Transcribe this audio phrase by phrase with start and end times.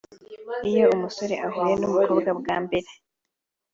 [0.69, 2.89] Iyo umusore ahuye n’umukobwa bwa mbere